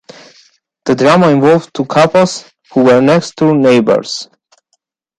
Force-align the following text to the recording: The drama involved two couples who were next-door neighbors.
The 0.85 0.95
drama 0.95 1.27
involved 1.29 1.75
two 1.75 1.85
couples 1.85 2.51
who 2.73 2.85
were 2.85 3.01
next-door 3.01 3.55
neighbors. 3.55 4.29